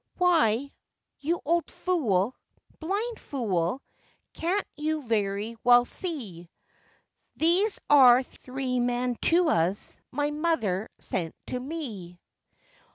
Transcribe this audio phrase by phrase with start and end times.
[0.17, 0.71] 'Why,
[1.19, 2.35] you old fool!
[2.79, 3.83] blind fool!
[4.33, 6.49] can't you very well see,
[7.35, 12.19] These are three mantuas my mother sent to me?